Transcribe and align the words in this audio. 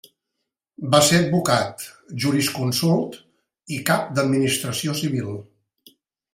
Va 0.95 1.01
ser 1.09 1.19
advocat, 1.23 1.83
jurisconsult 2.25 3.21
i 3.79 3.79
cap 3.93 4.11
d'administració 4.17 4.99
civil. 5.05 5.41